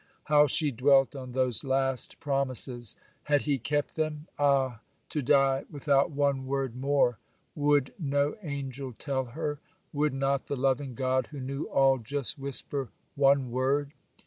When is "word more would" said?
6.47-7.93